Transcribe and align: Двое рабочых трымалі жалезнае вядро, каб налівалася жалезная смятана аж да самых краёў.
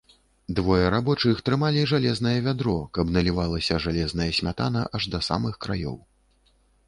Двое 0.59 0.85
рабочых 0.93 1.41
трымалі 1.49 1.83
жалезнае 1.91 2.33
вядро, 2.47 2.73
каб 2.99 3.13
налівалася 3.17 3.77
жалезная 3.85 4.29
смятана 4.41 4.81
аж 4.99 5.03
да 5.17 5.25
самых 5.29 5.53
краёў. 5.67 5.97